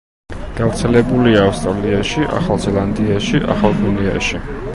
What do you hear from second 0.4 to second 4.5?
გავრცელებულია ავსტრალიაში, ახალ ზელანდიაში, ახალ გვინეაში.